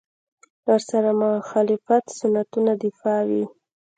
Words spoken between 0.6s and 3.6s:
ورسره مخالفت سنتونو دفاع وي.